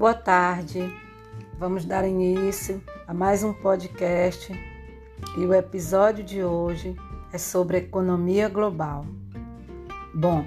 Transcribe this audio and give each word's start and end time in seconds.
Boa 0.00 0.14
tarde. 0.14 0.90
Vamos 1.58 1.84
dar 1.84 2.08
início 2.08 2.82
a 3.06 3.12
mais 3.12 3.44
um 3.44 3.52
podcast 3.52 4.50
e 5.36 5.40
o 5.40 5.52
episódio 5.52 6.24
de 6.24 6.42
hoje 6.42 6.96
é 7.34 7.36
sobre 7.36 7.76
economia 7.76 8.48
global. 8.48 9.04
Bom, 10.14 10.46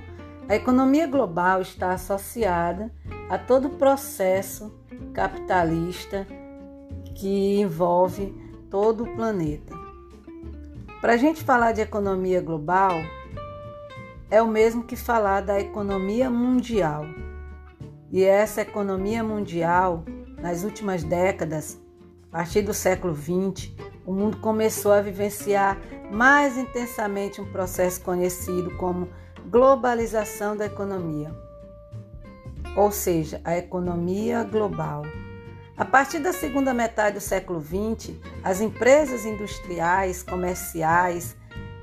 a 0.50 0.56
economia 0.56 1.06
global 1.06 1.62
está 1.62 1.92
associada 1.92 2.92
a 3.30 3.38
todo 3.38 3.68
o 3.68 3.78
processo 3.78 4.74
capitalista 5.14 6.26
que 7.14 7.60
envolve 7.60 8.34
todo 8.72 9.04
o 9.04 9.16
planeta. 9.16 9.76
Para 11.00 11.14
a 11.14 11.18
gente 11.18 11.44
falar 11.44 11.74
de 11.74 11.82
economia 11.82 12.42
global, 12.42 12.94
é 14.32 14.42
o 14.42 14.48
mesmo 14.48 14.84
que 14.84 14.96
falar 14.96 15.42
da 15.42 15.60
economia 15.60 16.28
mundial. 16.28 17.06
E 18.14 18.24
essa 18.24 18.62
economia 18.62 19.24
mundial, 19.24 20.06
nas 20.38 20.64
últimas 20.64 21.04
décadas, 21.04 21.82
a 22.32 22.38
partir 22.38 22.62
do 22.62 22.72
século 22.72 23.16
XX, 23.16 23.72
o 24.06 24.14
mundo 24.14 24.38
começou 24.38 24.92
a 24.92 25.02
vivenciar 25.02 25.82
mais 26.12 26.56
intensamente 26.56 27.42
um 27.42 27.52
processo 27.52 28.02
conhecido 28.02 28.78
como 28.78 29.10
globalização 29.50 30.56
da 30.56 30.68
economia, 30.68 31.36
ou 32.78 32.92
seja, 32.92 33.42
a 33.44 33.58
economia 33.58 34.44
global. 34.44 35.02
A 35.76 35.84
partir 35.84 36.20
da 36.20 36.32
segunda 36.32 36.72
metade 36.72 37.16
do 37.16 37.20
século 37.20 37.60
XX, 37.60 38.14
as 38.44 38.62
empresas 38.62 39.26
industriais, 39.26 40.22
comerciais 40.22 41.36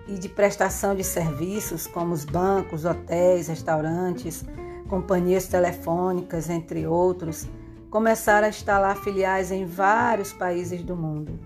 e 0.07 0.15
de 0.15 0.29
prestação 0.29 0.95
de 0.95 1.03
serviços, 1.03 1.89
como 1.89 2.13
os 2.13 2.25
bancos, 2.25 2.85
hotéis, 2.85 3.49
restaurantes, 3.49 4.45
companhias 4.91 5.47
telefônicas, 5.47 6.51
entre 6.51 6.85
outros, 6.85 7.47
começaram 7.89 8.49
a 8.49 8.51
instalar 8.51 8.97
filiais 8.97 9.53
em 9.53 9.65
vários 9.65 10.33
países 10.33 10.83
do 10.83 10.97
mundo, 10.97 11.39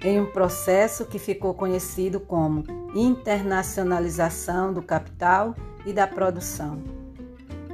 em 0.00 0.20
um 0.20 0.26
processo 0.26 1.04
que 1.04 1.18
ficou 1.18 1.52
conhecido 1.54 2.20
como 2.20 2.62
internacionalização 2.94 4.72
do 4.72 4.80
capital 4.80 5.56
e 5.84 5.92
da 5.92 6.06
produção. 6.06 6.80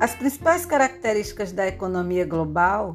As 0.00 0.14
principais 0.14 0.64
características 0.64 1.52
da 1.52 1.66
economia 1.68 2.24
global 2.24 2.94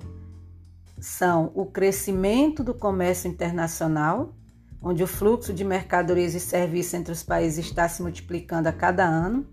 são 1.00 1.52
o 1.54 1.66
crescimento 1.66 2.64
do 2.64 2.74
comércio 2.74 3.30
internacional, 3.30 4.34
onde 4.82 5.04
o 5.04 5.08
fluxo 5.08 5.54
de 5.54 5.64
mercadorias 5.64 6.34
e 6.34 6.40
serviços 6.40 6.96
entre 6.96 7.14
os 7.14 7.22
países 7.22 7.66
está 7.66 7.88
se 7.88 8.02
multiplicando 8.02 8.68
a 8.68 8.74
cada 8.74 9.06
ano, 9.06 9.46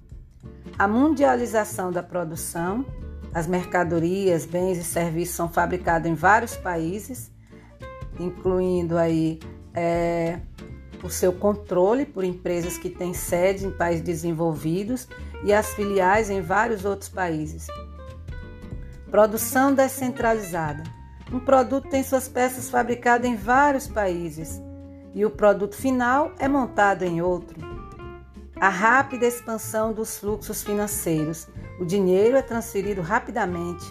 a 0.79 0.87
mundialização 0.87 1.91
da 1.91 2.03
produção, 2.03 2.85
as 3.33 3.47
mercadorias, 3.47 4.45
bens 4.45 4.79
e 4.79 4.85
serviços 4.85 5.35
são 5.35 5.49
fabricados 5.49 6.09
em 6.11 6.15
vários 6.15 6.57
países, 6.57 7.31
incluindo 8.19 8.99
aí 8.99 9.41
é, 9.75 10.39
o 11.03 11.09
seu 11.09 11.33
controle 11.33 12.05
por 12.05 12.25
empresas 12.25 12.77
que 12.77 12.91
têm 12.91 13.15
sede 13.15 13.67
em 13.67 13.71
países 13.71 14.03
desenvolvidos 14.03 15.09
e 15.45 15.53
as 15.53 15.73
filiais 15.75 16.29
em 16.29 16.43
vários 16.43 16.85
outros 16.85 17.09
países. 17.09 17.67
Produção 19.11 19.73
descentralizada. 19.73 20.83
Um 21.33 21.41
produto 21.41 21.89
tem 21.89 22.03
suas 22.03 22.29
peças 22.29 22.69
fabricadas 22.69 23.29
em 23.29 23.35
vários 23.35 23.87
países 23.87 24.61
e 25.15 25.25
o 25.25 25.31
produto 25.31 25.75
final 25.75 26.33
é 26.39 26.47
montado 26.47 27.03
em 27.03 27.21
outro 27.23 27.76
a 28.59 28.69
rápida 28.69 29.27
expansão 29.27 29.93
dos 29.93 30.19
fluxos 30.19 30.63
financeiros. 30.63 31.47
O 31.79 31.85
dinheiro 31.85 32.37
é 32.37 32.43
transferido 32.43 33.03
rapidamente 33.03 33.85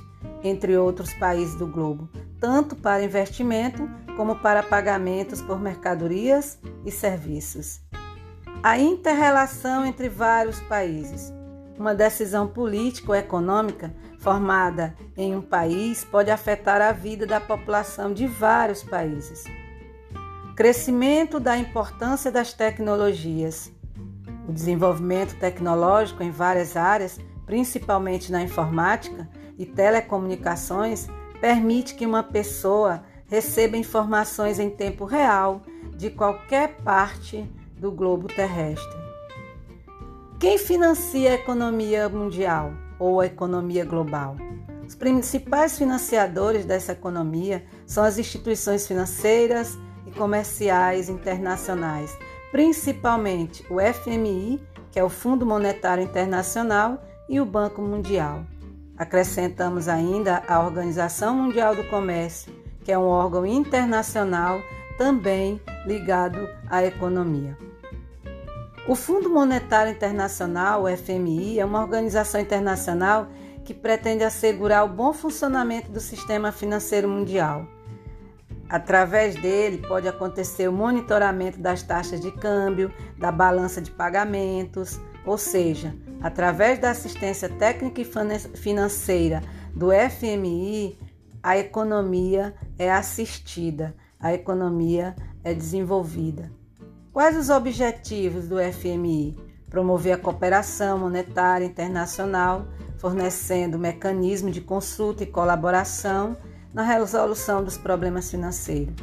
entre 0.44 0.76
outros 0.76 1.14
países 1.14 1.56
do 1.56 1.68
globo, 1.68 2.10
tanto 2.40 2.76
para 2.76 3.04
investimento 3.04 3.88
como 4.18 4.38
para 4.38 4.64
pagamentos 4.64 5.42
por 5.42 5.60
mercadorias 5.60 6.58
e 6.84 6.92
serviços. 6.92 7.82
A 8.64 8.80
interrelação 8.80 9.86
entre 9.86 10.10
vários 10.10 10.60
países. 10.62 11.32
Uma 11.78 11.94
decisão 11.94 12.48
política 12.48 13.12
ou 13.12 13.16
econômica 13.16 13.94
formada 14.20 14.96
em 15.16 15.36
um 15.36 15.42
país 15.42 16.04
pode 16.04 16.32
afetar 16.32 16.82
a 16.82 16.92
vida 16.92 17.28
da 17.28 17.40
população 17.40 18.14
de 18.14 18.26
vários 18.26 18.82
países. 18.82 19.44
Crescimento 20.56 21.40
da 21.40 21.58
importância 21.58 22.32
das 22.32 22.54
tecnologias. 22.54 23.72
O 24.48 24.52
desenvolvimento 24.52 25.38
tecnológico 25.40 26.24
em 26.24 26.32
várias 26.32 26.78
áreas, 26.78 27.20
principalmente 27.46 28.32
na 28.32 28.44
informática 28.44 29.28
e 29.58 29.66
telecomunicações, 29.66 31.08
permite 31.42 31.96
que 31.96 32.06
uma 32.06 32.24
pessoa 32.24 33.04
receba 33.28 33.76
informações 33.76 34.60
em 34.60 34.70
tempo 34.70 35.06
real 35.06 35.62
de 35.96 36.10
qualquer 36.10 36.78
parte 36.78 37.50
do 37.78 37.92
globo 37.92 38.28
terrestre. 38.28 39.06
Quem 40.40 40.58
financia 40.58 41.32
a 41.32 41.36
economia 41.36 42.08
mundial 42.08 42.74
ou 43.00 43.22
a 43.22 43.26
economia 43.26 43.84
global? 43.84 44.36
Os 44.88 44.94
principais 44.94 45.78
financiadores 45.78 46.66
dessa 46.66 46.92
economia 46.92 47.66
são 47.88 48.04
as 48.04 48.20
instituições 48.20 48.86
financeiras 48.86 49.78
e 50.06 50.12
comerciais 50.12 51.10
internacionais, 51.10 52.16
principalmente 52.56 53.66
o 53.70 53.82
FMI, 53.82 54.66
que 54.90 54.98
é 54.98 55.04
o 55.04 55.10
Fundo 55.10 55.46
Monetário 55.46 56.02
Internacional, 56.02 57.04
e 57.28 57.42
o 57.42 57.46
Banco 57.46 57.82
Mundial. 57.82 58.46
Acrescentamos 58.98 59.90
ainda 59.90 60.42
a 60.48 60.64
Organização 60.64 61.36
Mundial 61.36 61.76
do 61.76 61.84
Comércio, 61.90 62.54
que 62.82 62.94
é 62.94 62.98
um 62.98 63.08
órgão 63.08 63.46
internacional 63.46 64.62
também 64.98 65.60
ligado 65.86 66.48
à 66.70 66.82
economia. 66.86 67.58
O 68.88 68.96
Fundo 68.96 69.30
Monetário 69.30 69.92
Internacional, 69.92 70.84
o 70.84 70.88
FMI, 70.88 71.60
é 71.60 71.66
uma 71.66 71.82
organização 71.82 72.40
internacional 72.40 73.28
que 73.66 73.74
pretende 73.74 74.24
assegurar 74.24 74.86
o 74.86 74.94
bom 74.94 75.12
funcionamento 75.12 75.92
do 75.92 76.00
sistema 76.00 76.54
financeiro 76.54 77.10
mundial. 77.10 77.68
Através 78.68 79.36
dele 79.36 79.86
pode 79.88 80.08
acontecer 80.08 80.68
o 80.68 80.74
monitoramento 80.74 81.60
das 81.60 81.84
taxas 81.84 82.20
de 82.20 82.32
câmbio, 82.32 82.92
da 83.18 83.32
balança 83.32 83.80
de 83.82 83.92
pagamentos, 83.92 85.00
ou 85.26 85.38
seja, 85.38 85.96
através 86.22 86.80
da 86.80 86.90
assistência 86.90 87.48
técnica 87.48 88.02
e 88.02 88.06
financeira 88.56 89.42
do 89.76 89.90
FMI, 89.92 90.98
a 91.44 91.58
economia 91.58 92.56
é 92.78 92.92
assistida, 92.92 93.96
a 94.20 94.34
economia 94.34 95.16
é 95.44 95.54
desenvolvida. 95.54 96.52
Quais 97.14 97.38
os 97.38 97.50
objetivos 97.50 98.48
do 98.48 98.58
FMI? 98.58 99.38
Promover 99.70 100.14
a 100.14 100.18
cooperação 100.18 100.98
monetária 100.98 101.66
internacional, 101.66 102.68
fornecendo 102.98 103.78
mecanismos 103.78 104.54
de 104.54 104.62
consulta 104.62 105.24
e 105.24 105.28
colaboração 105.28 106.36
na 106.76 106.84
resolução 106.84 107.64
dos 107.64 107.78
problemas 107.78 108.30
financeiros. 108.30 108.94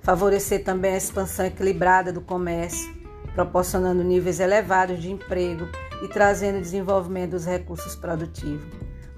Favorecer 0.00 0.64
também 0.64 0.94
a 0.94 0.96
expansão 0.96 1.44
equilibrada 1.44 2.10
do 2.10 2.22
comércio, 2.22 2.90
proporcionando 3.34 4.02
níveis 4.02 4.40
elevados 4.40 4.98
de 4.98 5.12
emprego 5.12 5.68
e 6.02 6.08
trazendo 6.08 6.58
desenvolvimento 6.58 7.32
dos 7.32 7.44
recursos 7.44 7.94
produtivos. 7.94 8.66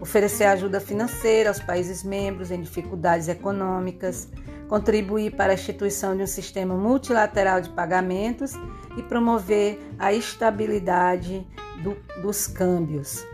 Oferecer 0.01 0.45
ajuda 0.47 0.81
financeira 0.81 1.51
aos 1.51 1.61
países 1.61 2.03
membros 2.03 2.51
em 2.51 2.61
dificuldades 2.61 3.29
econômicas, 3.29 4.29
contribuir 4.67 5.37
para 5.37 5.53
a 5.53 5.55
instituição 5.55 6.17
de 6.17 6.25
um 6.25 6.27
sistema 6.27 6.75
multilateral 6.75 7.61
de 7.61 7.71
pagamentos 7.71 8.55
e 8.97 9.03
promover 9.05 9.79
a 10.01 10.13
estabilidade 10.13 11.47
do, 11.81 11.97
dos 12.23 12.49
câmbios. 12.49 13.25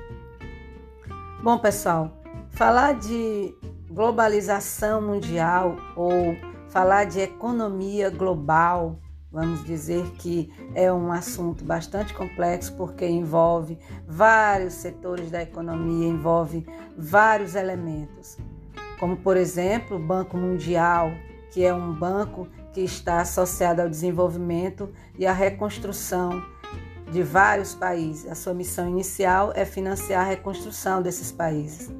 Bom, 1.42 1.58
pessoal, 1.58 2.20
falar 2.50 2.94
de 2.94 3.54
globalização 3.90 5.00
mundial 5.00 5.76
ou 5.94 6.36
falar 6.68 7.04
de 7.04 7.20
economia 7.20 8.10
global, 8.10 8.98
vamos 9.30 9.64
dizer 9.64 10.04
que 10.12 10.52
é 10.74 10.92
um 10.92 11.12
assunto 11.12 11.64
bastante 11.64 12.12
complexo 12.14 12.74
porque 12.76 13.06
envolve 13.06 13.78
vários 14.06 14.74
setores 14.74 15.30
da 15.30 15.42
economia, 15.42 16.08
envolve 16.08 16.66
vários 16.96 17.54
elementos, 17.54 18.36
como 18.98 19.16
por 19.16 19.36
exemplo 19.36 19.96
o 19.96 20.00
Banco 20.00 20.36
Mundial, 20.36 21.10
que 21.52 21.64
é 21.64 21.72
um 21.72 21.92
banco 21.92 22.48
que 22.72 22.80
está 22.82 23.20
associado 23.20 23.80
ao 23.80 23.88
desenvolvimento 23.88 24.92
e 25.18 25.26
à 25.26 25.32
reconstrução 25.32 26.42
de 27.10 27.22
vários 27.22 27.74
países. 27.74 28.30
A 28.30 28.34
sua 28.34 28.52
missão 28.52 28.88
inicial 28.88 29.52
é 29.54 29.64
financiar 29.64 30.26
a 30.26 30.28
reconstrução 30.28 31.00
desses 31.00 31.32
países. 31.32 31.90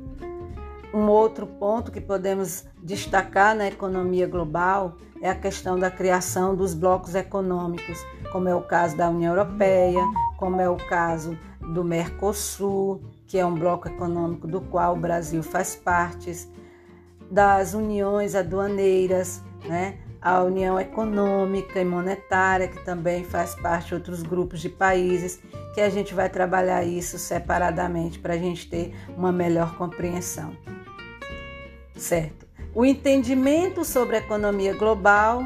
Um 0.97 1.11
outro 1.11 1.47
ponto 1.47 1.93
que 1.93 2.01
podemos 2.01 2.65
destacar 2.83 3.55
na 3.55 3.69
economia 3.69 4.27
global 4.27 4.97
é 5.21 5.29
a 5.29 5.35
questão 5.35 5.79
da 5.79 5.91
criação 5.91 6.57
dos 6.57 6.73
blocos 6.73 7.15
econômicos, 7.15 7.99
como 8.33 8.49
é 8.49 8.55
o 8.55 8.63
caso 8.63 8.97
da 8.97 9.11
União 9.11 9.35
Europeia, 9.35 10.03
como 10.39 10.59
é 10.59 10.71
o 10.71 10.77
caso 10.89 11.39
do 11.61 11.85
Mercosul, 11.85 13.03
que 13.27 13.37
é 13.37 13.45
um 13.45 13.55
bloco 13.55 13.89
econômico 13.89 14.49
do 14.49 14.63
qual 14.63 14.95
o 14.95 14.99
Brasil 14.99 15.43
faz 15.43 15.77
parte, 15.77 16.49
das 17.31 17.75
uniões 17.75 18.35
aduaneiras, 18.35 19.43
né? 19.67 19.99
a 20.23 20.43
União 20.43 20.81
Econômica 20.81 21.79
e 21.79 21.85
Monetária, 21.85 22.69
que 22.69 22.83
também 22.87 23.23
faz 23.23 23.55
parte 23.55 23.89
de 23.89 23.97
outros 23.97 24.23
grupos 24.23 24.63
de 24.63 24.71
países, 24.71 25.43
que 25.75 25.83
a 25.83 25.91
gente 25.91 26.15
vai 26.15 26.31
trabalhar 26.31 26.85
isso 26.85 27.19
separadamente 27.19 28.19
para 28.19 28.33
a 28.33 28.39
gente 28.39 28.67
ter 28.67 28.95
uma 29.15 29.31
melhor 29.31 29.77
compreensão. 29.77 30.57
Certo? 31.97 32.47
O 32.75 32.85
entendimento 32.85 33.85
sobre 33.85 34.17
a 34.17 34.19
economia 34.19 34.75
global 34.75 35.43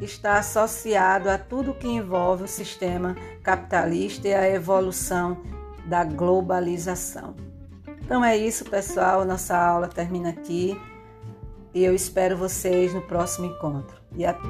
está 0.00 0.38
associado 0.38 1.28
a 1.28 1.38
tudo 1.38 1.74
que 1.74 1.86
envolve 1.86 2.44
o 2.44 2.48
sistema 2.48 3.16
capitalista 3.42 4.28
e 4.28 4.34
a 4.34 4.48
evolução 4.48 5.42
da 5.86 6.04
globalização. 6.04 7.34
Então 8.02 8.24
é 8.24 8.36
isso, 8.36 8.64
pessoal. 8.64 9.24
Nossa 9.24 9.56
aula 9.56 9.88
termina 9.88 10.30
aqui 10.30 10.78
e 11.72 11.84
eu 11.84 11.94
espero 11.94 12.36
vocês 12.36 12.94
no 12.94 13.02
próximo 13.02 13.46
encontro. 13.46 13.96
E 14.16 14.24
até. 14.24 14.48